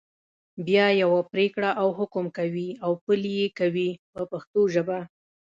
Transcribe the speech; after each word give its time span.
بیا 0.67 0.85
یوه 1.01 1.19
پرېکړه 1.31 1.69
او 1.81 1.87
حکم 1.99 2.25
کوي 2.37 2.69
او 2.85 2.91
پلي 3.03 3.33
یې 3.41 3.47
کوي 3.59 3.89
په 4.11 4.21
پښتو 4.31 4.61
ژبه. 4.73 4.99